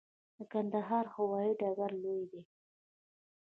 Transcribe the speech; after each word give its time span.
د 0.37 0.39
کندهار 0.51 1.05
هوايي 1.15 1.51
ډګر 1.59 1.91
لوی 2.03 2.23
دی 2.31 2.41